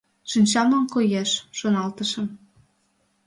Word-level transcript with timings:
Шинчамлан 0.29 0.85
коеш, 0.93 1.31
шоналтышым. 1.57 2.27